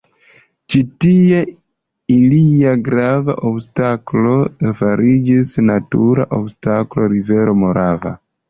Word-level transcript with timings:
Ĉi 0.75 0.79
tie 1.03 1.41
ilia 2.15 2.73
grava 2.89 3.35
obstaklo 3.51 4.33
fariĝis 4.83 5.55
natura 5.69 6.29
obstaklo 6.43 7.09
rivero 7.17 7.59
Morava. 7.67 8.17